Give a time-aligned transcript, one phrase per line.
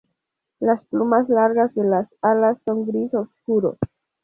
[0.59, 3.77] Las plumas largas de las alas son gris oscuro.